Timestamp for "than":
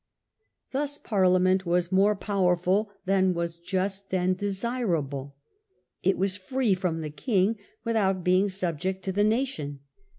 3.05-3.35